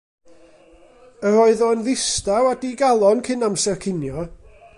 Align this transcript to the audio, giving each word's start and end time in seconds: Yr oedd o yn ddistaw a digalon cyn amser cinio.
Yr 1.29 1.37
oedd 1.41 1.61
o 1.67 1.69
yn 1.75 1.85
ddistaw 1.87 2.51
a 2.53 2.55
digalon 2.63 3.23
cyn 3.29 3.47
amser 3.51 3.79
cinio. 3.87 4.27